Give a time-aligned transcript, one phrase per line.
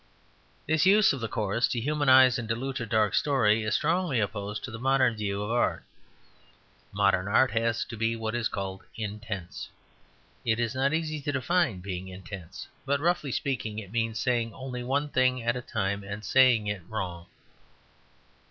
[0.65, 4.63] This use of the chorus to humanize and dilute a dark story is strongly opposed
[4.63, 5.83] to the modern view of art.
[6.91, 9.69] Modern art has to be what is called "intense."
[10.43, 14.81] It is not easy to define being intense; but, roughly speaking, it means saying only
[14.83, 17.27] one thing at a time, and saying it wrong.